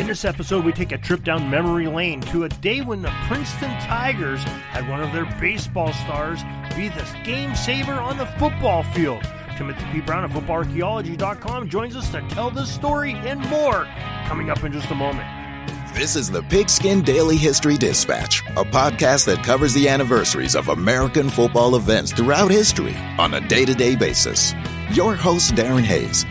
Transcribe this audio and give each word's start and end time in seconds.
In 0.00 0.06
this 0.06 0.24
episode, 0.24 0.64
we 0.64 0.72
take 0.72 0.92
a 0.92 0.98
trip 0.98 1.24
down 1.24 1.50
memory 1.50 1.86
lane 1.86 2.22
to 2.22 2.44
a 2.44 2.48
day 2.48 2.80
when 2.80 3.02
the 3.02 3.12
Princeton 3.28 3.68
Tigers 3.80 4.42
had 4.44 4.88
one 4.88 5.02
of 5.02 5.12
their 5.12 5.26
baseball 5.38 5.92
stars 5.92 6.40
be 6.74 6.88
the 6.88 7.06
game 7.22 7.54
saver 7.54 7.92
on 7.92 8.16
the 8.16 8.24
football 8.24 8.82
field. 8.82 9.22
Timothy 9.58 9.84
P. 9.92 10.00
Brown 10.00 10.24
of 10.24 10.30
FootballArchaeology.com 10.30 11.68
joins 11.68 11.96
us 11.96 12.08
to 12.12 12.26
tell 12.30 12.50
this 12.50 12.72
story 12.72 13.12
and 13.12 13.40
more 13.50 13.84
coming 14.24 14.48
up 14.48 14.64
in 14.64 14.72
just 14.72 14.90
a 14.90 14.94
moment. 14.94 15.28
This 15.92 16.16
is 16.16 16.30
the 16.30 16.42
Pigskin 16.44 17.02
Daily 17.02 17.36
History 17.36 17.76
Dispatch, 17.76 18.40
a 18.56 18.64
podcast 18.64 19.26
that 19.26 19.44
covers 19.44 19.74
the 19.74 19.86
anniversaries 19.86 20.56
of 20.56 20.68
American 20.68 21.28
football 21.28 21.76
events 21.76 22.10
throughout 22.10 22.50
history 22.50 22.96
on 23.18 23.34
a 23.34 23.46
day 23.48 23.66
to 23.66 23.74
day 23.74 23.96
basis. 23.96 24.54
Your 24.92 25.14
host, 25.14 25.54
Darren 25.54 25.84
Hayes, 25.84 26.24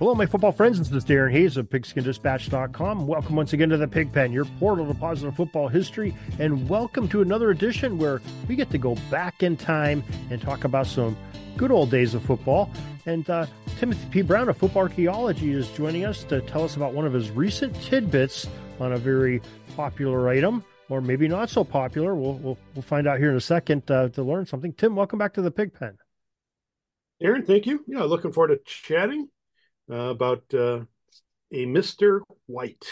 Hello, 0.00 0.12
my 0.12 0.26
football 0.26 0.50
friends. 0.50 0.76
This 0.76 0.90
is 0.90 1.04
Darren 1.04 1.30
Hayes 1.30 1.56
of 1.56 1.70
PigskinDispatch.com. 1.70 3.06
Welcome 3.06 3.36
once 3.36 3.52
again 3.52 3.68
to 3.68 3.76
the 3.76 3.86
Pigpen, 3.86 4.32
your 4.32 4.44
portal 4.58 4.88
to 4.88 4.94
positive 4.94 5.36
football 5.36 5.68
history, 5.68 6.12
and 6.40 6.68
welcome 6.68 7.06
to 7.10 7.22
another 7.22 7.50
edition 7.50 7.96
where 7.96 8.20
we 8.48 8.56
get 8.56 8.70
to 8.70 8.78
go 8.78 8.96
back 9.08 9.44
in 9.44 9.56
time 9.56 10.02
and 10.30 10.42
talk 10.42 10.64
about 10.64 10.88
some 10.88 11.16
good 11.56 11.70
old 11.70 11.92
days 11.92 12.12
of 12.12 12.24
football. 12.24 12.72
And 13.06 13.30
uh, 13.30 13.46
Timothy 13.78 14.04
P. 14.10 14.22
Brown 14.22 14.48
of 14.48 14.56
Football 14.56 14.82
Archaeology 14.82 15.52
is 15.52 15.68
joining 15.70 16.04
us 16.04 16.24
to 16.24 16.40
tell 16.40 16.64
us 16.64 16.74
about 16.74 16.92
one 16.92 17.06
of 17.06 17.12
his 17.12 17.30
recent 17.30 17.80
tidbits 17.80 18.48
on 18.80 18.94
a 18.94 18.98
very 18.98 19.40
popular 19.76 20.28
item, 20.28 20.64
or 20.88 21.00
maybe 21.00 21.28
not 21.28 21.50
so 21.50 21.62
popular. 21.62 22.16
We'll 22.16 22.34
we'll, 22.34 22.58
we'll 22.74 22.82
find 22.82 23.06
out 23.06 23.20
here 23.20 23.30
in 23.30 23.36
a 23.36 23.40
second 23.40 23.88
uh, 23.88 24.08
to 24.08 24.24
learn 24.24 24.44
something. 24.44 24.72
Tim, 24.72 24.96
welcome 24.96 25.20
back 25.20 25.34
to 25.34 25.42
the 25.42 25.52
Pigpen. 25.52 25.98
Darren, 27.22 27.46
thank 27.46 27.64
you. 27.64 27.84
Yeah, 27.86 28.02
looking 28.02 28.32
forward 28.32 28.48
to 28.48 28.60
chatting 28.64 29.28
uh, 29.90 29.94
about 29.94 30.42
uh, 30.52 30.80
a 31.52 31.66
Mr. 31.66 32.20
White. 32.46 32.86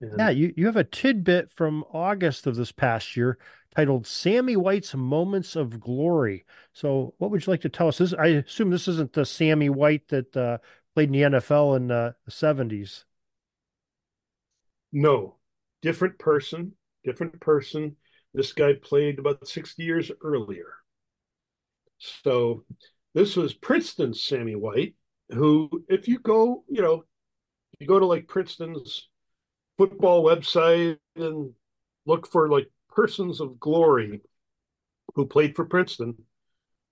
And 0.00 0.14
yeah, 0.18 0.30
you, 0.30 0.54
you 0.56 0.66
have 0.66 0.76
a 0.76 0.84
tidbit 0.84 1.50
from 1.50 1.84
August 1.92 2.46
of 2.46 2.56
this 2.56 2.72
past 2.72 3.16
year 3.16 3.38
titled 3.74 4.06
Sammy 4.06 4.56
White's 4.56 4.94
Moments 4.94 5.56
of 5.56 5.80
Glory. 5.80 6.44
So, 6.72 7.14
what 7.18 7.30
would 7.30 7.46
you 7.46 7.50
like 7.50 7.60
to 7.62 7.68
tell 7.68 7.88
us? 7.88 7.98
This, 7.98 8.14
I 8.14 8.26
assume 8.26 8.70
this 8.70 8.88
isn't 8.88 9.12
the 9.12 9.24
Sammy 9.24 9.68
White 9.68 10.08
that 10.08 10.36
uh, 10.36 10.58
played 10.94 11.14
in 11.14 11.30
the 11.30 11.38
NFL 11.38 11.76
in 11.76 11.90
uh, 11.90 12.12
the 12.24 12.30
70s. 12.30 13.04
No, 14.92 15.36
different 15.82 16.18
person, 16.18 16.72
different 17.04 17.40
person. 17.40 17.96
This 18.34 18.52
guy 18.52 18.72
played 18.74 19.18
about 19.18 19.46
60 19.46 19.82
years 19.82 20.10
earlier. 20.22 20.74
So, 21.98 22.64
this 23.14 23.36
was 23.36 23.54
Princeton's 23.54 24.22
Sammy 24.22 24.54
White, 24.54 24.94
who, 25.30 25.84
if 25.88 26.08
you 26.08 26.18
go, 26.18 26.64
you 26.68 26.82
know, 26.82 27.04
you 27.78 27.86
go 27.86 27.98
to 27.98 28.06
like 28.06 28.28
Princeton's 28.28 29.08
football 29.76 30.24
website 30.24 30.98
and 31.16 31.52
look 32.06 32.26
for 32.26 32.48
like 32.48 32.70
persons 32.88 33.40
of 33.40 33.60
glory 33.60 34.20
who 35.14 35.26
played 35.26 35.54
for 35.54 35.64
Princeton, 35.64 36.14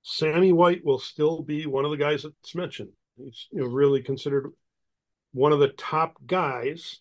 Sammy 0.03 0.53
White 0.53 0.85
will 0.85 0.99
still 0.99 1.43
be 1.43 1.67
one 1.67 1.85
of 1.85 1.91
the 1.91 1.97
guys 1.97 2.23
that's 2.23 2.55
mentioned. 2.55 2.91
He's 3.17 3.49
you 3.51 3.61
know, 3.61 3.67
really 3.67 4.03
considered 4.03 4.53
one 5.33 5.53
of 5.53 5.59
the 5.59 5.69
top 5.69 6.17
guys, 6.27 7.01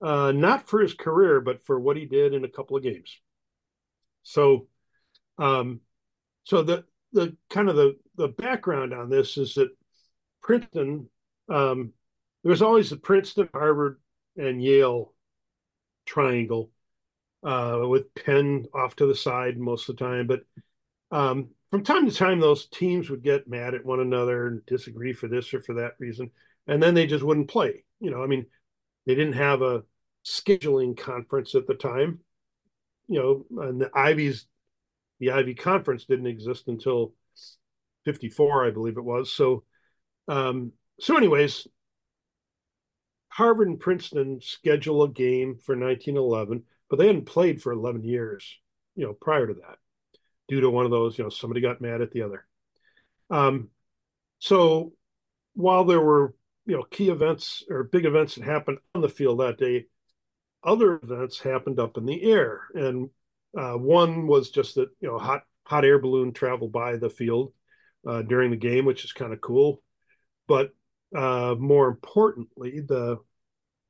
uh, 0.00 0.32
not 0.32 0.68
for 0.68 0.80
his 0.80 0.94
career, 0.94 1.40
but 1.40 1.64
for 1.66 1.78
what 1.78 1.96
he 1.96 2.06
did 2.06 2.32
in 2.32 2.44
a 2.44 2.48
couple 2.48 2.76
of 2.76 2.82
games. 2.82 3.20
So, 4.22 4.68
um, 5.38 5.80
so 6.44 6.62
the 6.62 6.84
the 7.12 7.36
kind 7.50 7.68
of 7.68 7.76
the 7.76 7.96
the 8.16 8.28
background 8.28 8.94
on 8.94 9.10
this 9.10 9.36
is 9.36 9.54
that 9.54 9.68
Princeton, 10.44 11.08
um, 11.48 11.92
there 12.42 12.50
was 12.50 12.62
always 12.62 12.90
the 12.90 12.98
Princeton, 12.98 13.48
Harvard, 13.52 13.98
and 14.36 14.62
Yale 14.62 15.14
triangle 16.04 16.70
uh, 17.42 17.80
with 17.88 18.14
Penn 18.14 18.66
off 18.74 18.94
to 18.96 19.06
the 19.06 19.14
side 19.14 19.58
most 19.58 19.88
of 19.88 19.96
the 19.96 20.04
time. 20.04 20.26
But 20.26 20.42
um, 21.10 21.48
from 21.70 21.82
time 21.82 22.08
to 22.08 22.14
time, 22.14 22.40
those 22.40 22.66
teams 22.66 23.08
would 23.08 23.22
get 23.22 23.48
mad 23.48 23.74
at 23.74 23.86
one 23.86 24.00
another 24.00 24.46
and 24.46 24.66
disagree 24.66 25.14
for 25.14 25.28
this 25.28 25.52
or 25.54 25.62
for 25.62 25.74
that 25.76 25.92
reason. 25.98 26.30
And 26.66 26.82
then 26.82 26.92
they 26.92 27.06
just 27.06 27.24
wouldn't 27.24 27.48
play. 27.48 27.84
You 28.00 28.10
know, 28.10 28.22
I 28.22 28.26
mean, 28.26 28.44
they 29.06 29.14
didn't 29.14 29.34
have 29.34 29.62
a 29.62 29.82
scheduling 30.26 30.96
conference 30.96 31.54
at 31.54 31.66
the 31.66 31.74
time. 31.74 32.20
You 33.08 33.46
know, 33.50 33.62
and 33.62 33.80
the 33.80 33.90
Ivies, 33.94 34.46
the 35.20 35.30
Ivy 35.30 35.54
Conference 35.54 36.04
didn't 36.04 36.26
exist 36.26 36.68
until 36.68 37.14
54, 38.04 38.66
I 38.66 38.70
believe 38.70 38.98
it 38.98 39.04
was. 39.04 39.32
So 39.32 39.64
um, 40.28 40.72
so, 41.00 41.16
anyways, 41.16 41.66
Harvard 43.28 43.68
and 43.68 43.80
Princeton 43.80 44.40
schedule 44.40 45.02
a 45.02 45.08
game 45.08 45.58
for 45.62 45.76
1911, 45.76 46.64
but 46.88 46.98
they 46.98 47.06
hadn't 47.06 47.26
played 47.26 47.60
for 47.60 47.72
11 47.72 48.04
years, 48.04 48.58
you 48.94 49.04
know, 49.04 49.12
prior 49.12 49.46
to 49.46 49.54
that, 49.54 49.78
due 50.48 50.60
to 50.60 50.70
one 50.70 50.84
of 50.84 50.90
those, 50.90 51.18
you 51.18 51.24
know, 51.24 51.30
somebody 51.30 51.60
got 51.60 51.80
mad 51.80 52.00
at 52.00 52.12
the 52.12 52.22
other. 52.22 52.46
Um, 53.30 53.70
so, 54.38 54.92
while 55.54 55.84
there 55.84 56.00
were, 56.00 56.34
you 56.66 56.76
know, 56.76 56.84
key 56.84 57.10
events 57.10 57.64
or 57.68 57.84
big 57.84 58.04
events 58.04 58.36
that 58.36 58.44
happened 58.44 58.78
on 58.94 59.02
the 59.02 59.08
field 59.08 59.40
that 59.40 59.58
day, 59.58 59.86
other 60.62 61.00
events 61.02 61.38
happened 61.40 61.78
up 61.78 61.96
in 61.98 62.06
the 62.06 62.22
air, 62.30 62.62
and 62.74 63.10
uh, 63.56 63.74
one 63.74 64.26
was 64.26 64.50
just 64.50 64.76
that 64.76 64.88
you 65.00 65.08
know, 65.08 65.18
hot 65.18 65.42
hot 65.66 65.84
air 65.84 65.98
balloon 65.98 66.32
traveled 66.32 66.72
by 66.72 66.96
the 66.96 67.10
field 67.10 67.52
uh, 68.06 68.22
during 68.22 68.50
the 68.50 68.56
game, 68.56 68.84
which 68.84 69.04
is 69.04 69.12
kind 69.12 69.32
of 69.32 69.40
cool. 69.40 69.82
But 70.46 70.74
uh, 71.14 71.54
more 71.58 71.88
importantly, 71.88 72.80
the 72.80 73.18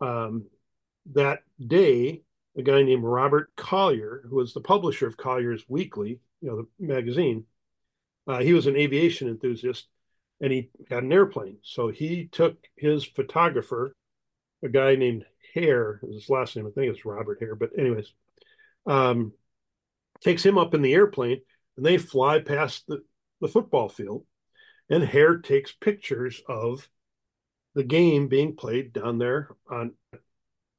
um, 0.00 0.46
that 1.12 1.40
day, 1.64 2.22
a 2.56 2.62
guy 2.62 2.82
named 2.82 3.04
Robert 3.04 3.50
Collier, 3.56 4.22
who 4.28 4.36
was 4.36 4.54
the 4.54 4.60
publisher 4.60 5.06
of 5.06 5.16
Collier's 5.16 5.64
Weekly, 5.68 6.20
you 6.40 6.48
know, 6.48 6.56
the 6.56 6.86
magazine, 6.86 7.44
uh, 8.26 8.38
he 8.38 8.52
was 8.52 8.66
an 8.66 8.76
aviation 8.76 9.28
enthusiast, 9.28 9.86
and 10.40 10.52
he 10.52 10.70
had 10.90 11.02
an 11.02 11.12
airplane. 11.12 11.58
So 11.62 11.88
he 11.88 12.28
took 12.30 12.56
his 12.76 13.04
photographer, 13.04 13.94
a 14.62 14.68
guy 14.68 14.96
named 14.96 15.24
Hare, 15.54 16.00
his 16.10 16.28
last 16.28 16.56
name 16.56 16.66
I 16.66 16.70
think 16.70 16.92
it's 16.92 17.04
Robert 17.04 17.38
Hare, 17.40 17.54
but 17.54 17.70
anyways, 17.78 18.12
um, 18.86 19.32
takes 20.22 20.44
him 20.44 20.58
up 20.58 20.74
in 20.74 20.82
the 20.82 20.94
airplane, 20.94 21.40
and 21.76 21.84
they 21.84 21.98
fly 21.98 22.40
past 22.40 22.86
the, 22.86 23.02
the 23.40 23.48
football 23.48 23.88
field 23.88 24.24
and 24.90 25.04
Hare 25.04 25.38
takes 25.38 25.72
pictures 25.72 26.42
of 26.48 26.88
the 27.74 27.84
game 27.84 28.28
being 28.28 28.54
played 28.56 28.92
down 28.92 29.18
there 29.18 29.50
on 29.70 29.92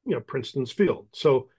you 0.05 0.11
know 0.11 0.19
Princeton's 0.21 0.71
field. 0.71 1.07
So 1.13 1.49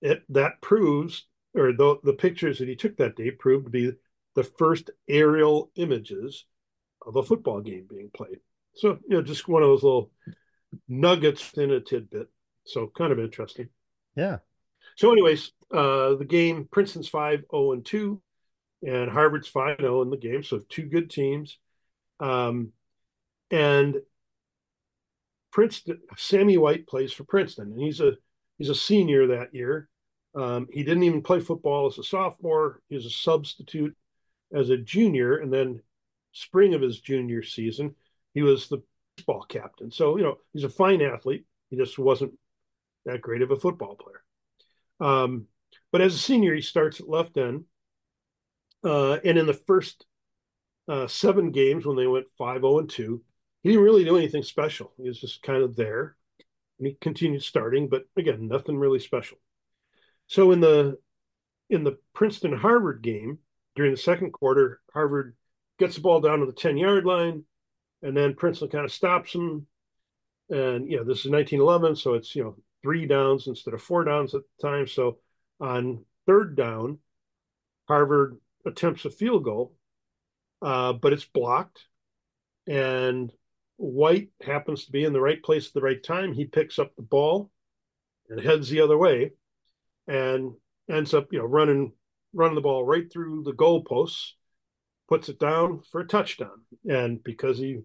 it 0.00 0.22
that 0.28 0.60
proves 0.60 1.26
or 1.54 1.72
the 1.72 1.96
the 2.04 2.12
pictures 2.12 2.58
that 2.58 2.68
he 2.68 2.76
took 2.76 2.96
that 2.98 3.16
day 3.16 3.30
proved 3.30 3.66
to 3.66 3.70
be 3.70 3.92
the 4.34 4.44
first 4.44 4.90
aerial 5.08 5.70
images 5.76 6.44
of 7.06 7.16
a 7.16 7.22
football 7.22 7.60
game 7.60 7.86
being 7.88 8.10
played. 8.14 8.38
So 8.74 8.98
you 9.08 9.16
know 9.16 9.22
just 9.22 9.48
one 9.48 9.62
of 9.62 9.68
those 9.68 9.82
little 9.82 10.10
nuggets 10.88 11.52
in 11.54 11.70
a 11.70 11.80
tidbit. 11.80 12.28
So 12.64 12.90
kind 12.96 13.12
of 13.12 13.18
interesting. 13.18 13.68
Yeah. 14.14 14.38
So 14.96 15.10
anyways, 15.12 15.52
uh 15.72 16.14
the 16.14 16.26
game 16.28 16.68
Princeton's 16.70 17.08
5 17.08 17.44
0 17.50 17.72
and 17.72 17.84
2 17.84 18.20
and 18.86 19.10
Harvard's 19.10 19.48
5 19.48 19.78
0 19.80 20.02
in 20.02 20.10
the 20.10 20.16
game. 20.16 20.42
So 20.42 20.60
two 20.68 20.84
good 20.84 21.10
teams. 21.10 21.58
Um, 22.20 22.72
and 23.50 23.96
Princeton, 25.52 26.00
Sammy 26.16 26.58
White 26.58 26.86
plays 26.86 27.12
for 27.12 27.24
Princeton, 27.24 27.72
and 27.72 27.80
he's 27.80 28.00
a 28.00 28.12
he's 28.58 28.68
a 28.68 28.74
senior 28.74 29.26
that 29.28 29.54
year. 29.54 29.88
Um, 30.34 30.68
he 30.70 30.82
didn't 30.82 31.04
even 31.04 31.22
play 31.22 31.40
football 31.40 31.86
as 31.86 31.98
a 31.98 32.02
sophomore. 32.02 32.82
He 32.88 32.94
was 32.94 33.06
a 33.06 33.10
substitute 33.10 33.96
as 34.52 34.70
a 34.70 34.76
junior, 34.76 35.38
and 35.38 35.52
then 35.52 35.80
spring 36.32 36.74
of 36.74 36.82
his 36.82 37.00
junior 37.00 37.42
season, 37.42 37.94
he 38.34 38.42
was 38.42 38.68
the 38.68 38.82
baseball 39.16 39.44
captain. 39.48 39.90
So 39.90 40.16
you 40.16 40.24
know 40.24 40.38
he's 40.52 40.64
a 40.64 40.68
fine 40.68 41.02
athlete. 41.02 41.46
He 41.70 41.76
just 41.76 41.98
wasn't 41.98 42.34
that 43.06 43.22
great 43.22 43.42
of 43.42 43.50
a 43.50 43.56
football 43.56 43.96
player. 43.96 44.22
Um, 45.00 45.46
but 45.92 46.00
as 46.00 46.14
a 46.14 46.18
senior, 46.18 46.54
he 46.54 46.60
starts 46.60 47.00
at 47.00 47.08
left 47.08 47.36
end, 47.36 47.64
uh, 48.84 49.18
and 49.24 49.38
in 49.38 49.46
the 49.46 49.54
first 49.54 50.04
uh, 50.88 51.06
seven 51.06 51.50
games 51.50 51.84
when 51.84 51.96
they 51.96 52.06
went 52.06 52.26
5-0 52.38 52.80
and 52.80 52.90
two, 52.90 53.22
he 53.62 53.70
didn't 53.70 53.84
really 53.84 54.04
do 54.04 54.16
anything 54.16 54.42
special. 54.42 54.92
He 54.96 55.08
was 55.08 55.20
just 55.20 55.42
kind 55.42 55.62
of 55.62 55.76
there, 55.76 56.16
and 56.78 56.86
he 56.86 56.96
continued 57.00 57.42
starting, 57.42 57.88
but 57.88 58.04
again, 58.16 58.48
nothing 58.48 58.78
really 58.78 59.00
special. 59.00 59.38
So 60.26 60.52
in 60.52 60.60
the 60.60 60.98
in 61.68 61.82
the 61.82 61.98
Princeton 62.14 62.56
Harvard 62.56 63.02
game 63.02 63.38
during 63.74 63.90
the 63.90 63.98
second 63.98 64.32
quarter, 64.32 64.80
Harvard 64.92 65.34
gets 65.78 65.96
the 65.96 66.00
ball 66.00 66.20
down 66.20 66.40
to 66.40 66.46
the 66.46 66.52
10 66.52 66.76
yard 66.76 67.04
line, 67.04 67.44
and 68.02 68.16
then 68.16 68.34
Princeton 68.34 68.68
kind 68.68 68.84
of 68.84 68.92
stops 68.92 69.34
him. 69.34 69.66
And 70.48 70.88
you 70.88 70.98
know, 70.98 71.04
this 71.04 71.24
is 71.24 71.30
1911, 71.30 71.96
so 71.96 72.14
it's 72.14 72.34
you 72.36 72.44
know 72.44 72.56
three 72.82 73.06
downs 73.06 73.48
instead 73.48 73.74
of 73.74 73.82
four 73.82 74.04
downs 74.04 74.34
at 74.34 74.42
the 74.42 74.68
time. 74.68 74.86
So 74.86 75.18
on 75.60 76.04
third 76.26 76.56
down, 76.56 76.98
Harvard 77.88 78.38
attempts 78.64 79.04
a 79.04 79.10
field 79.10 79.44
goal, 79.44 79.75
uh, 80.62 80.92
but 80.94 81.12
it's 81.12 81.24
blocked, 81.24 81.86
and 82.66 83.32
White 83.76 84.30
happens 84.42 84.86
to 84.86 84.92
be 84.92 85.04
in 85.04 85.12
the 85.12 85.20
right 85.20 85.42
place 85.42 85.68
at 85.68 85.74
the 85.74 85.82
right 85.82 86.02
time. 86.02 86.32
He 86.32 86.46
picks 86.46 86.78
up 86.78 86.96
the 86.96 87.02
ball 87.02 87.50
and 88.28 88.40
heads 88.40 88.68
the 88.68 88.80
other 88.80 88.96
way 88.96 89.32
and 90.08 90.52
ends 90.90 91.12
up, 91.12 91.32
you 91.32 91.38
know, 91.38 91.44
running 91.44 91.92
running 92.32 92.54
the 92.54 92.60
ball 92.60 92.84
right 92.84 93.10
through 93.10 93.42
the 93.42 93.52
goalposts, 93.52 94.32
puts 95.08 95.28
it 95.28 95.38
down 95.38 95.80
for 95.90 96.00
a 96.00 96.06
touchdown. 96.06 96.64
And 96.88 97.22
because 97.22 97.58
he 97.58 97.80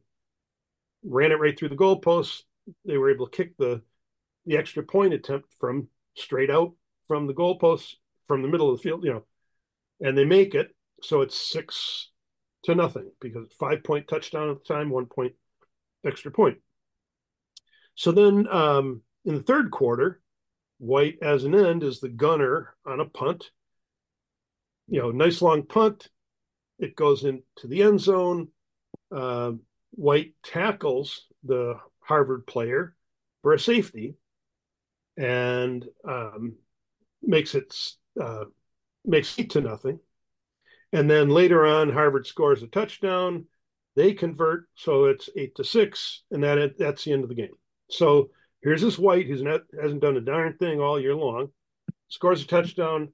ran 1.03 1.31
it 1.31 1.39
right 1.39 1.57
through 1.57 1.69
the 1.69 1.75
goalposts, 1.75 2.41
they 2.85 2.97
were 2.97 3.11
able 3.11 3.27
to 3.27 3.35
kick 3.35 3.57
the 3.57 3.81
the 4.45 4.57
extra 4.57 4.83
point 4.83 5.13
attempt 5.13 5.53
from 5.59 5.87
straight 6.15 6.49
out 6.49 6.73
from 7.07 7.27
the 7.27 7.33
goalposts 7.33 7.95
from 8.27 8.41
the 8.41 8.47
middle 8.47 8.71
of 8.71 8.77
the 8.77 8.83
field, 8.83 9.03
you 9.03 9.13
know, 9.13 9.25
and 9.99 10.17
they 10.17 10.25
make 10.25 10.55
it. 10.55 10.73
So 11.01 11.21
it's 11.21 11.35
six 11.35 12.09
to 12.63 12.75
nothing 12.75 13.11
because 13.19 13.47
five 13.59 13.83
point 13.83 14.07
touchdown 14.07 14.49
at 14.49 14.57
the 14.63 14.73
time, 14.73 14.89
one 14.89 15.05
point 15.05 15.33
extra 16.05 16.31
point. 16.31 16.57
So 17.95 18.11
then 18.11 18.47
um, 18.47 19.01
in 19.25 19.35
the 19.35 19.43
third 19.43 19.71
quarter, 19.71 20.21
White 20.79 21.19
as 21.21 21.43
an 21.43 21.53
end 21.53 21.83
is 21.83 21.99
the 21.99 22.09
gunner 22.09 22.73
on 22.85 22.99
a 22.99 23.05
punt. 23.05 23.51
You 24.87 25.01
know, 25.01 25.11
nice 25.11 25.41
long 25.41 25.63
punt. 25.63 26.09
It 26.79 26.95
goes 26.95 27.23
into 27.23 27.43
the 27.65 27.83
end 27.83 28.01
zone. 28.01 28.47
Uh, 29.15 29.53
White 29.91 30.33
tackles 30.43 31.27
the 31.43 31.75
Harvard 31.99 32.47
player 32.47 32.95
for 33.43 33.53
a 33.53 33.59
safety 33.59 34.15
and 35.17 35.85
um, 36.07 36.55
makes 37.21 37.53
it 37.53 37.75
uh, 38.19 38.45
makes 39.05 39.37
it 39.37 39.51
to 39.51 39.61
nothing. 39.61 39.99
And 40.93 41.09
then 41.09 41.29
later 41.29 41.65
on, 41.65 41.89
Harvard 41.89 42.27
scores 42.27 42.63
a 42.63 42.67
touchdown. 42.67 43.45
They 43.95 44.13
convert, 44.13 44.67
so 44.75 45.05
it's 45.05 45.29
eight 45.35 45.55
to 45.55 45.63
six, 45.63 46.23
and 46.31 46.43
that 46.43 46.77
that's 46.77 47.03
the 47.03 47.13
end 47.13 47.23
of 47.23 47.29
the 47.29 47.35
game. 47.35 47.55
So 47.89 48.29
Here's 48.61 48.81
this 48.81 48.99
White 48.99 49.27
who's 49.27 49.41
not 49.41 49.61
hasn't 49.79 50.01
done 50.01 50.17
a 50.17 50.21
darn 50.21 50.55
thing 50.57 50.79
all 50.79 50.99
year 50.99 51.15
long, 51.15 51.49
scores 52.09 52.43
a 52.43 52.47
touchdown, 52.47 53.09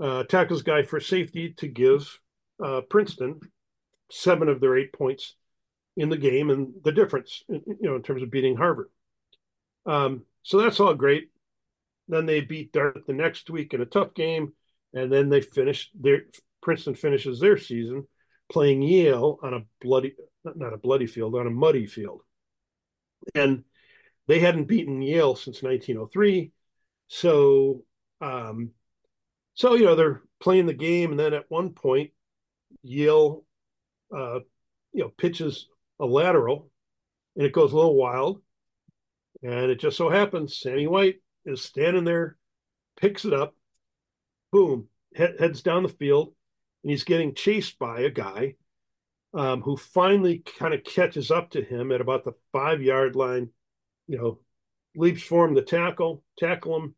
uh, 0.00 0.24
tackles 0.24 0.62
guy 0.62 0.82
for 0.82 0.98
safety 0.98 1.54
to 1.58 1.68
give 1.68 2.18
uh, 2.64 2.80
Princeton 2.88 3.40
seven 4.10 4.48
of 4.48 4.60
their 4.60 4.78
eight 4.78 4.92
points 4.92 5.34
in 5.96 6.08
the 6.08 6.16
game 6.16 6.48
and 6.48 6.72
the 6.84 6.92
difference, 6.92 7.42
you 7.48 7.76
know, 7.80 7.96
in 7.96 8.02
terms 8.02 8.22
of 8.22 8.30
beating 8.30 8.56
Harvard. 8.56 8.88
Um, 9.84 10.22
so 10.42 10.58
that's 10.58 10.80
all 10.80 10.94
great. 10.94 11.30
Then 12.08 12.24
they 12.24 12.40
beat 12.40 12.72
Dart 12.72 13.06
the 13.06 13.12
next 13.12 13.50
week 13.50 13.74
in 13.74 13.82
a 13.82 13.86
tough 13.86 14.14
game, 14.14 14.54
and 14.94 15.12
then 15.12 15.28
they 15.28 15.42
finish 15.42 15.90
their 15.94 16.22
Princeton 16.68 16.96
finishes 16.96 17.40
their 17.40 17.56
season 17.56 18.06
playing 18.50 18.82
Yale 18.82 19.38
on 19.42 19.54
a 19.54 19.60
bloody 19.80 20.14
not 20.44 20.74
a 20.74 20.76
bloody 20.76 21.06
field 21.06 21.34
on 21.34 21.46
a 21.46 21.50
muddy 21.50 21.86
field, 21.86 22.20
and 23.34 23.64
they 24.26 24.38
hadn't 24.38 24.68
beaten 24.68 25.00
Yale 25.00 25.34
since 25.34 25.62
1903. 25.62 26.52
So, 27.06 27.84
um, 28.20 28.72
so 29.54 29.76
you 29.76 29.86
know 29.86 29.94
they're 29.94 30.20
playing 30.40 30.66
the 30.66 30.74
game, 30.74 31.10
and 31.10 31.18
then 31.18 31.32
at 31.32 31.46
one 31.50 31.70
point, 31.70 32.10
Yale, 32.82 33.46
uh, 34.14 34.40
you 34.92 35.04
know, 35.04 35.08
pitches 35.08 35.68
a 35.98 36.04
lateral, 36.04 36.70
and 37.34 37.46
it 37.46 37.54
goes 37.54 37.72
a 37.72 37.76
little 37.76 37.96
wild, 37.96 38.42
and 39.42 39.70
it 39.70 39.80
just 39.80 39.96
so 39.96 40.10
happens 40.10 40.58
Sammy 40.58 40.86
White 40.86 41.22
is 41.46 41.62
standing 41.62 42.04
there, 42.04 42.36
picks 43.00 43.24
it 43.24 43.32
up, 43.32 43.54
boom, 44.52 44.88
heads 45.14 45.62
down 45.62 45.82
the 45.82 45.88
field, 45.88 46.34
and 46.82 46.90
he's 46.90 47.04
getting 47.04 47.34
chased 47.34 47.78
by 47.78 48.00
a 48.00 48.10
guy 48.10 48.54
um, 49.34 49.62
who 49.62 49.76
finally 49.76 50.42
kind 50.58 50.74
of 50.74 50.84
catches 50.84 51.30
up 51.30 51.50
to 51.50 51.62
him 51.62 51.92
at 51.92 52.00
about 52.00 52.24
the 52.24 52.32
five 52.52 52.82
yard 52.82 53.16
line 53.16 53.50
you 54.08 54.16
know, 54.16 54.38
leaps 54.96 55.22
for 55.22 55.46
him 55.46 55.54
to 55.54 55.62
tackle, 55.62 56.24
tackle 56.38 56.76
him, 56.76 56.94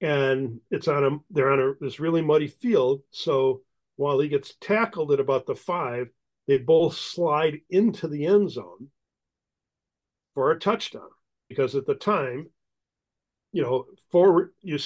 and 0.00 0.60
it's 0.70 0.86
on 0.86 1.04
a 1.04 1.10
they're 1.30 1.50
on 1.50 1.60
a 1.60 1.72
this 1.80 1.98
really 1.98 2.22
muddy 2.22 2.46
field. 2.46 3.00
So 3.10 3.62
while 3.96 4.20
he 4.20 4.28
gets 4.28 4.54
tackled 4.60 5.10
at 5.10 5.20
about 5.20 5.46
the 5.46 5.54
five, 5.54 6.08
they 6.46 6.58
both 6.58 6.96
slide 6.96 7.60
into 7.70 8.06
the 8.06 8.26
end 8.26 8.50
zone 8.50 8.90
for 10.34 10.50
a 10.50 10.58
touchdown 10.58 11.08
because 11.48 11.74
at 11.74 11.86
the 11.86 11.94
time, 11.94 12.50
you 13.52 13.62
know, 13.62 13.86
forward 14.12 14.52
you 14.60 14.78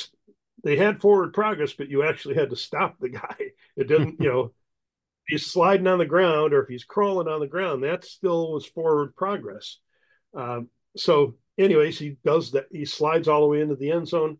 they 0.64 0.76
had 0.76 1.00
forward 1.00 1.32
progress, 1.32 1.72
but 1.72 1.88
you 1.88 2.02
actually 2.02 2.34
had 2.34 2.50
to 2.50 2.56
stop 2.56 2.96
the 2.98 3.08
guy. 3.08 3.36
It 3.76 3.88
didn't, 3.88 4.20
you 4.20 4.28
know, 4.28 4.52
he's 5.26 5.46
sliding 5.46 5.86
on 5.86 5.98
the 5.98 6.06
ground 6.06 6.52
or 6.52 6.62
if 6.62 6.68
he's 6.68 6.84
crawling 6.84 7.28
on 7.28 7.40
the 7.40 7.46
ground, 7.46 7.84
that 7.84 8.04
still 8.04 8.52
was 8.52 8.66
forward 8.66 9.14
progress. 9.14 9.78
Um, 10.34 10.68
so 10.96 11.36
anyways, 11.58 11.98
he 11.98 12.16
does 12.24 12.52
that. 12.52 12.66
He 12.70 12.84
slides 12.84 13.28
all 13.28 13.42
the 13.42 13.46
way 13.46 13.60
into 13.60 13.76
the 13.76 13.92
end 13.92 14.08
zone. 14.08 14.38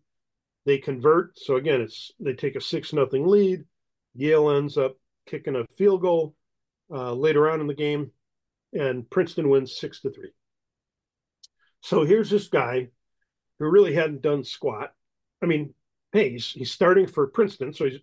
They 0.65 0.77
convert. 0.77 1.37
So 1.37 1.55
again, 1.55 1.81
it's 1.81 2.11
they 2.19 2.33
take 2.33 2.55
a 2.55 2.61
six 2.61 2.91
nothing 2.91 3.27
lead. 3.27 3.63
Yale 4.15 4.51
ends 4.51 4.77
up 4.77 4.97
kicking 5.27 5.55
a 5.55 5.65
field 5.77 6.01
goal 6.01 6.35
uh, 6.91 7.13
later 7.13 7.49
on 7.49 7.61
in 7.61 7.67
the 7.67 7.73
game, 7.73 8.11
and 8.73 9.09
Princeton 9.09 9.49
wins 9.49 9.77
six 9.79 10.01
to 10.01 10.11
three. 10.11 10.31
So 11.81 12.03
here's 12.03 12.29
this 12.29 12.47
guy 12.47 12.89
who 13.59 13.69
really 13.69 13.93
hadn't 13.93 14.21
done 14.21 14.43
squat. 14.43 14.91
I 15.41 15.45
mean, 15.45 15.73
hey, 16.11 16.31
he's, 16.31 16.51
he's 16.51 16.71
starting 16.71 17.07
for 17.07 17.27
Princeton, 17.27 17.73
so 17.73 17.85
he's 17.85 17.99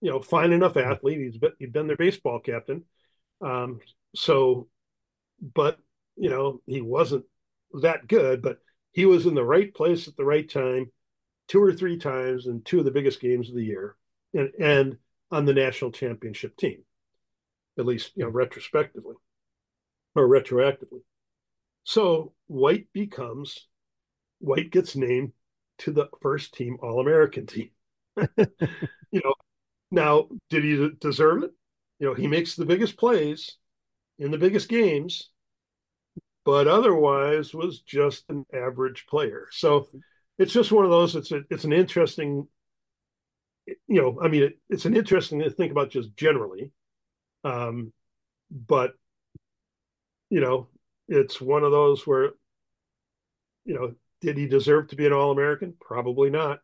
you 0.00 0.10
know 0.10 0.20
fine 0.20 0.52
enough 0.52 0.76
athlete. 0.76 1.20
He's 1.20 1.38
been, 1.38 1.52
he's 1.58 1.70
been 1.70 1.86
their 1.86 1.96
baseball 1.96 2.40
captain. 2.40 2.84
Um, 3.40 3.80
so, 4.14 4.68
but 5.54 5.78
you 6.16 6.30
know 6.30 6.60
he 6.66 6.80
wasn't 6.80 7.24
that 7.80 8.06
good, 8.08 8.42
but 8.42 8.58
he 8.92 9.06
was 9.06 9.26
in 9.26 9.34
the 9.34 9.44
right 9.44 9.72
place 9.72 10.08
at 10.08 10.16
the 10.16 10.24
right 10.24 10.48
time, 10.48 10.90
two 11.48 11.62
or 11.62 11.72
three 11.72 11.98
times 11.98 12.46
in 12.46 12.62
two 12.62 12.80
of 12.80 12.84
the 12.84 12.90
biggest 12.90 13.20
games 13.20 13.48
of 13.48 13.54
the 13.54 13.64
year, 13.64 13.96
and 14.34 14.50
and 14.60 14.96
on 15.30 15.46
the 15.46 15.54
national 15.54 15.92
championship 15.92 16.56
team, 16.56 16.82
at 17.78 17.86
least 17.86 18.12
you 18.14 18.24
know 18.24 18.30
retrospectively 18.30 19.16
or 20.14 20.28
retroactively. 20.28 21.00
So 21.84 22.34
White 22.46 22.88
becomes 22.92 23.66
White 24.40 24.70
gets 24.70 24.94
named 24.94 25.32
to 25.78 25.92
the 25.92 26.08
first 26.20 26.54
team 26.54 26.76
All 26.82 27.00
American 27.00 27.46
team. 27.46 27.70
you 28.16 29.20
know, 29.24 29.34
now 29.90 30.28
did 30.50 30.64
he 30.64 30.90
deserve 31.00 31.44
it? 31.44 31.52
You 31.98 32.08
know, 32.08 32.14
he 32.14 32.26
makes 32.26 32.56
the 32.56 32.66
biggest 32.66 32.96
plays 32.98 33.56
in 34.18 34.30
the 34.30 34.38
biggest 34.38 34.68
games 34.68 35.30
but 36.44 36.66
otherwise 36.66 37.54
was 37.54 37.80
just 37.80 38.24
an 38.28 38.44
average 38.52 39.06
player. 39.06 39.48
So 39.52 39.88
it's 40.38 40.52
just 40.52 40.72
one 40.72 40.84
of 40.84 40.90
those. 40.90 41.14
It's 41.14 41.30
a, 41.32 41.42
it's 41.50 41.64
an 41.64 41.72
interesting, 41.72 42.48
you 43.66 43.76
know, 43.88 44.18
I 44.22 44.28
mean, 44.28 44.42
it, 44.44 44.58
it's 44.68 44.84
an 44.86 44.96
interesting 44.96 45.38
to 45.40 45.50
think 45.50 45.70
about 45.70 45.90
just 45.90 46.16
generally, 46.16 46.72
um, 47.44 47.92
but 48.50 48.94
you 50.30 50.40
know, 50.40 50.68
it's 51.08 51.40
one 51.40 51.64
of 51.64 51.70
those 51.72 52.06
where, 52.06 52.30
you 53.64 53.74
know, 53.74 53.94
did 54.22 54.38
he 54.38 54.46
deserve 54.46 54.88
to 54.88 54.96
be 54.96 55.06
an 55.06 55.12
All 55.12 55.30
American? 55.30 55.74
Probably 55.80 56.30
not, 56.30 56.60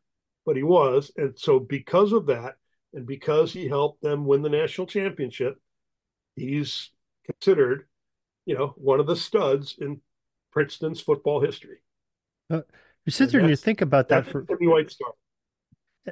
but 0.46 0.56
he 0.56 0.62
was, 0.62 1.12
and 1.16 1.38
so 1.38 1.58
because 1.60 2.12
of 2.12 2.26
that, 2.26 2.56
and 2.94 3.06
because 3.06 3.52
he 3.52 3.68
helped 3.68 4.00
them 4.00 4.24
win 4.24 4.40
the 4.40 4.48
national 4.48 4.86
championship, 4.86 5.60
he's 6.36 6.90
considered 7.26 7.84
you 8.48 8.54
know, 8.54 8.72
one 8.78 8.98
of 8.98 9.06
the 9.06 9.14
studs 9.14 9.76
in 9.78 10.00
Princeton's 10.52 11.02
football 11.02 11.38
history. 11.38 11.82
Uh, 12.48 12.62
you 13.04 13.12
sit 13.12 13.30
there 13.30 13.40
and 13.40 13.50
you 13.50 13.56
think 13.56 13.82
about 13.82 14.08
that 14.08 14.26
for 14.26 14.40
White 14.42 14.90
Star. 14.90 15.12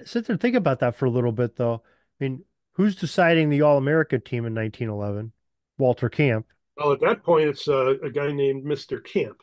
sit 0.05 0.26
there 0.26 0.35
and 0.35 0.41
think 0.41 0.55
about 0.55 0.81
that 0.81 0.97
for 0.97 1.07
a 1.07 1.11
little 1.11 1.33
bit, 1.33 1.57
though. 1.57 1.83
I 2.21 2.25
mean, 2.25 2.45
who's 2.73 2.95
deciding 2.95 3.49
the 3.49 3.62
All 3.62 3.79
America 3.79 4.19
team 4.19 4.45
in 4.45 4.55
1911? 4.55 5.33
Walter 5.79 6.11
Camp. 6.11 6.47
Well, 6.76 6.93
at 6.93 7.00
that 7.00 7.23
point, 7.23 7.49
it's 7.49 7.69
uh, 7.69 7.95
a 8.03 8.11
guy 8.11 8.31
named 8.33 8.67
Mr. 8.67 9.03
Camp. 9.03 9.38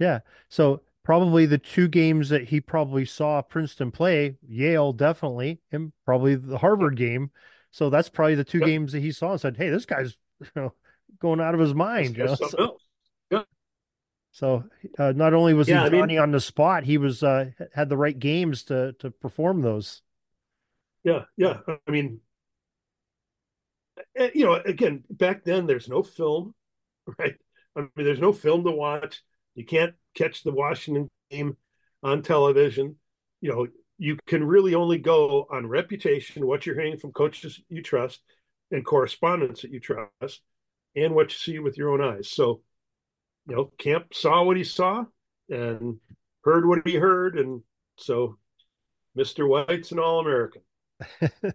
Yeah. 0.00 0.20
So 0.48 0.82
probably 1.06 1.46
the 1.46 1.56
two 1.56 1.86
games 1.86 2.30
that 2.30 2.48
he 2.48 2.60
probably 2.60 3.04
saw 3.04 3.40
Princeton 3.40 3.92
play, 3.92 4.34
Yale 4.44 4.92
definitely, 4.92 5.60
and 5.70 5.92
probably 6.04 6.34
the 6.34 6.58
Harvard 6.58 6.96
game. 6.96 7.30
So 7.70 7.90
that's 7.90 8.08
probably 8.08 8.34
the 8.34 8.42
two 8.42 8.58
yep. 8.58 8.66
games 8.66 8.90
that 8.90 8.98
he 9.02 9.12
saw 9.12 9.30
and 9.30 9.40
said, 9.40 9.56
"Hey, 9.56 9.70
this 9.70 9.86
guy's 9.86 10.16
you 10.40 10.48
know 10.56 10.72
going 11.20 11.40
out 11.40 11.54
of 11.54 11.60
his 11.60 11.74
mind." 11.74 12.16
You 12.16 12.24
know? 12.24 12.34
so, 12.34 12.78
yeah. 13.30 13.42
so 14.32 14.64
uh, 14.98 15.12
not 15.14 15.32
only 15.32 15.54
was 15.54 15.68
yeah, 15.68 15.84
he 15.84 15.90
Johnny 15.90 16.02
I 16.02 16.06
mean, 16.06 16.18
on 16.18 16.32
the 16.32 16.40
spot, 16.40 16.82
he 16.82 16.98
was 16.98 17.22
uh, 17.22 17.50
had 17.72 17.88
the 17.88 17.96
right 17.96 18.18
games 18.18 18.64
to 18.64 18.94
to 18.98 19.12
perform 19.12 19.62
those. 19.62 20.02
Yeah, 21.04 21.22
yeah. 21.36 21.58
I 21.68 21.88
mean, 21.88 22.18
eh, 24.16 24.30
you 24.34 24.44
know, 24.44 24.54
again, 24.54 25.04
back 25.08 25.44
then 25.44 25.68
there's 25.68 25.88
no 25.88 26.02
film, 26.02 26.52
right? 27.18 27.36
I 27.76 27.82
mean, 27.82 27.90
there's 27.94 28.18
no 28.18 28.32
film 28.32 28.64
to 28.64 28.72
watch. 28.72 29.22
You 29.54 29.64
can't 29.64 29.94
catch 30.16 30.42
the 30.42 30.52
Washington 30.52 31.08
game 31.30 31.56
on 32.02 32.22
television. 32.22 32.96
You 33.40 33.52
know, 33.52 33.66
you 33.98 34.16
can 34.26 34.44
really 34.44 34.74
only 34.74 34.98
go 34.98 35.46
on 35.50 35.66
reputation, 35.66 36.46
what 36.46 36.66
you're 36.66 36.74
hearing 36.74 36.98
from 36.98 37.12
coaches 37.12 37.60
you 37.68 37.82
trust, 37.82 38.20
and 38.70 38.84
correspondence 38.84 39.62
that 39.62 39.70
you 39.70 39.80
trust, 39.80 40.40
and 40.94 41.14
what 41.14 41.30
you 41.30 41.36
see 41.36 41.58
with 41.58 41.78
your 41.78 41.90
own 41.90 42.02
eyes. 42.02 42.30
So, 42.30 42.62
you 43.46 43.54
know, 43.54 43.70
Camp 43.78 44.12
saw 44.12 44.42
what 44.42 44.56
he 44.56 44.64
saw 44.64 45.04
and 45.48 45.98
heard 46.42 46.66
what 46.66 46.86
he 46.86 46.96
heard, 46.96 47.38
and 47.38 47.62
so 47.96 48.38
Mr. 49.16 49.48
White's 49.48 49.92
an 49.92 49.98
All 49.98 50.20
American. 50.20 50.62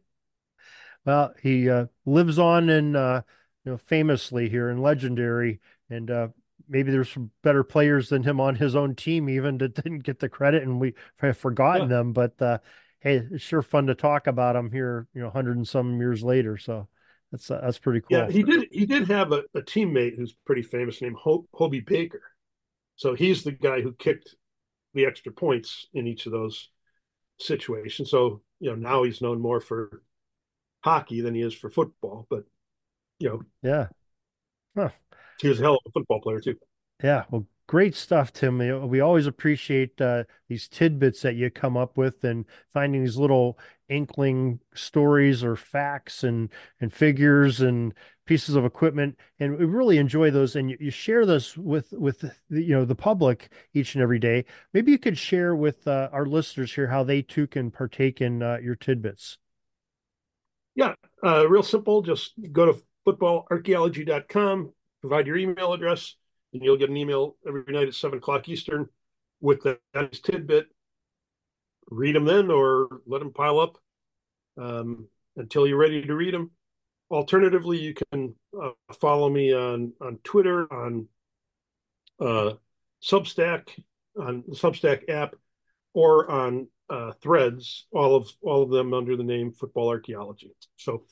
well, 1.05 1.33
he 1.41 1.69
uh, 1.69 1.87
lives 2.05 2.39
on 2.39 2.69
in 2.69 2.95
uh, 2.95 3.21
you 3.65 3.71
know 3.71 3.77
famously 3.77 4.49
here 4.49 4.69
and 4.69 4.81
legendary, 4.81 5.59
and 5.89 6.09
uh, 6.09 6.27
maybe 6.71 6.91
there's 6.91 7.11
some 7.11 7.29
better 7.43 7.63
players 7.63 8.09
than 8.09 8.23
him 8.23 8.39
on 8.39 8.55
his 8.55 8.75
own 8.75 8.95
team 8.95 9.29
even 9.29 9.57
that 9.59 9.75
didn't 9.83 10.03
get 10.03 10.19
the 10.19 10.29
credit 10.29 10.63
and 10.63 10.79
we 10.79 10.93
have 11.17 11.37
forgotten 11.37 11.83
yeah. 11.83 11.97
them 11.97 12.13
but 12.13 12.41
uh, 12.41 12.57
hey 13.01 13.21
it's 13.31 13.43
sure 13.43 13.61
fun 13.61 13.85
to 13.85 13.95
talk 13.95 14.25
about 14.27 14.55
him 14.55 14.71
here 14.71 15.07
you 15.13 15.21
know 15.21 15.27
100 15.27 15.57
and 15.57 15.67
some 15.67 15.99
years 15.99 16.23
later 16.23 16.57
so 16.57 16.87
that's 17.31 17.49
uh, 17.51 17.59
that's 17.61 17.77
pretty 17.77 18.01
cool. 18.01 18.17
yeah 18.17 18.29
he 18.29 18.43
did 18.43 18.67
he 18.71 18.85
did 18.85 19.07
have 19.09 19.31
a, 19.31 19.43
a 19.53 19.61
teammate 19.61 20.17
who's 20.17 20.33
pretty 20.45 20.61
famous 20.63 21.01
named 21.01 21.15
Ho- 21.17 21.47
Hobey 21.53 21.79
Baker. 21.79 22.21
So 22.97 23.15
he's 23.15 23.43
the 23.43 23.53
guy 23.53 23.81
who 23.81 23.93
kicked 23.93 24.35
the 24.93 25.05
extra 25.05 25.31
points 25.31 25.87
in 25.93 26.07
each 26.07 26.25
of 26.25 26.33
those 26.33 26.69
situations. 27.39 28.11
So 28.11 28.41
you 28.61 28.69
know 28.69 28.75
now 28.75 29.03
he's 29.03 29.21
known 29.21 29.41
more 29.41 29.59
for 29.59 30.01
hockey 30.83 31.19
than 31.21 31.35
he 31.35 31.41
is 31.41 31.53
for 31.53 31.69
football 31.69 32.25
but 32.29 32.43
you 33.19 33.29
know 33.29 33.41
yeah 33.61 33.87
huh. 34.75 34.89
He 35.41 35.47
was 35.47 35.59
a 35.59 35.63
hell 35.63 35.73
of 35.73 35.81
a 35.87 35.91
football 35.91 36.21
player 36.21 36.39
too. 36.39 36.55
Yeah, 37.03 37.23
well, 37.31 37.47
great 37.67 37.95
stuff, 37.95 38.31
Tim. 38.31 38.57
We 38.87 38.99
always 38.99 39.27
appreciate 39.27 39.99
uh, 39.99 40.25
these 40.49 40.67
tidbits 40.67 41.21
that 41.21 41.35
you 41.35 41.49
come 41.49 41.77
up 41.77 41.97
with 41.97 42.23
and 42.23 42.45
finding 42.71 43.03
these 43.03 43.17
little 43.17 43.57
inkling 43.89 44.59
stories 44.73 45.43
or 45.43 45.55
facts 45.55 46.23
and 46.23 46.49
and 46.79 46.93
figures 46.93 47.59
and 47.61 47.93
pieces 48.25 48.55
of 48.55 48.65
equipment, 48.65 49.17
and 49.39 49.57
we 49.57 49.65
really 49.65 49.97
enjoy 49.97 50.31
those. 50.31 50.55
And 50.55 50.69
you, 50.69 50.77
you 50.79 50.91
share 50.91 51.25
those 51.25 51.57
with 51.57 51.91
with 51.93 52.19
the, 52.19 52.33
you 52.49 52.75
know 52.75 52.85
the 52.85 52.95
public 52.95 53.51
each 53.73 53.95
and 53.95 54.01
every 54.01 54.19
day. 54.19 54.45
Maybe 54.73 54.91
you 54.91 54.99
could 54.99 55.17
share 55.17 55.55
with 55.55 55.87
uh, 55.87 56.09
our 56.11 56.25
listeners 56.25 56.73
here 56.73 56.87
how 56.87 57.03
they 57.03 57.21
too 57.21 57.47
can 57.47 57.71
partake 57.71 58.21
in 58.21 58.43
uh, 58.43 58.57
your 58.61 58.75
tidbits. 58.75 59.37
Yeah, 60.75 60.93
uh, 61.25 61.47
real 61.49 61.63
simple. 61.63 62.01
Just 62.01 62.33
go 62.51 62.65
to 62.67 62.81
footballarchaeology.com 63.07 64.73
provide 65.01 65.27
your 65.27 65.37
email 65.37 65.73
address, 65.73 66.15
and 66.53 66.63
you'll 66.63 66.77
get 66.77 66.89
an 66.89 66.97
email 66.97 67.35
every 67.45 67.63
night 67.67 67.87
at 67.87 67.95
seven 67.95 68.19
o'clock 68.19 68.47
Eastern 68.47 68.87
with 69.41 69.63
that 69.63 70.13
tidbit. 70.23 70.67
Read 71.89 72.15
them 72.15 72.25
then, 72.25 72.49
or 72.49 73.01
let 73.05 73.19
them 73.19 73.33
pile 73.33 73.59
up 73.59 73.77
um, 74.57 75.07
until 75.35 75.67
you're 75.67 75.77
ready 75.77 76.01
to 76.01 76.15
read 76.15 76.33
them. 76.33 76.51
Alternatively, 77.09 77.79
you 77.79 77.93
can 77.93 78.35
uh, 78.61 78.69
follow 78.99 79.29
me 79.29 79.53
on 79.53 79.91
on 79.99 80.19
Twitter, 80.23 80.71
on 80.71 81.07
uh, 82.19 82.53
Substack, 83.03 83.67
on 84.17 84.43
the 84.47 84.55
Substack 84.55 85.09
app, 85.09 85.35
or 85.93 86.29
on 86.31 86.67
uh, 86.89 87.11
Threads. 87.21 87.87
All 87.91 88.15
of 88.15 88.29
all 88.41 88.63
of 88.63 88.69
them 88.69 88.93
under 88.93 89.17
the 89.17 89.23
name 89.23 89.51
Football 89.51 89.89
Archaeology. 89.89 90.53
So, 90.77 91.03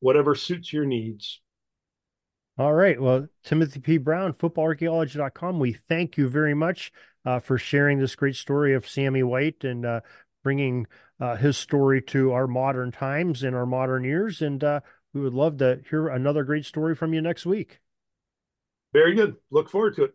whatever 0.00 0.34
suits 0.34 0.72
your 0.72 0.84
needs. 0.84 1.40
All 2.58 2.74
right. 2.74 3.00
Well, 3.00 3.28
Timothy 3.44 3.78
P. 3.80 3.98
Brown, 3.98 4.32
footballarchaeology.com. 4.32 5.60
We 5.60 5.74
thank 5.74 6.16
you 6.16 6.28
very 6.28 6.54
much 6.54 6.90
uh, 7.24 7.38
for 7.38 7.56
sharing 7.56 8.00
this 8.00 8.16
great 8.16 8.34
story 8.34 8.74
of 8.74 8.88
Sammy 8.88 9.22
White 9.22 9.62
and 9.62 9.86
uh, 9.86 10.00
bringing 10.42 10.86
uh, 11.20 11.36
his 11.36 11.56
story 11.56 12.02
to 12.02 12.32
our 12.32 12.48
modern 12.48 12.90
times 12.90 13.44
in 13.44 13.54
our 13.54 13.66
modern 13.66 14.02
years. 14.02 14.42
And 14.42 14.62
uh, 14.64 14.80
we 15.14 15.20
would 15.20 15.34
love 15.34 15.58
to 15.58 15.80
hear 15.88 16.08
another 16.08 16.42
great 16.42 16.64
story 16.64 16.96
from 16.96 17.14
you 17.14 17.22
next 17.22 17.46
week. 17.46 17.78
Very 18.92 19.14
good. 19.14 19.36
Look 19.50 19.70
forward 19.70 19.94
to 19.96 20.04
it. 20.04 20.14